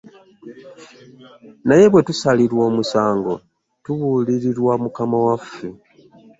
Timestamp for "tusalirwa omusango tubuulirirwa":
2.07-4.73